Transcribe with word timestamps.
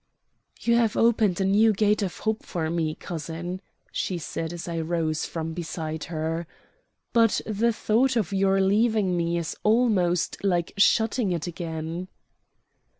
"You 0.61 0.77
have 0.77 0.97
opened 0.97 1.39
a 1.39 1.45
new 1.45 1.73
gate 1.73 2.01
of 2.01 2.17
hope 2.17 2.43
for 2.43 2.71
me, 2.71 2.95
cousin," 2.95 3.61
she 3.91 4.17
said 4.17 4.51
as 4.51 4.67
I 4.67 4.79
rose 4.79 5.27
from 5.27 5.53
beside 5.53 6.05
her. 6.05 6.47
"But 7.13 7.39
the 7.45 7.71
thought 7.71 8.15
of 8.15 8.33
your 8.33 8.59
leaving 8.59 9.15
me 9.15 9.37
is 9.37 9.55
almost 9.61 10.43
like 10.43 10.73
shutting 10.75 11.31
it 11.33 11.45
again." 11.45 12.07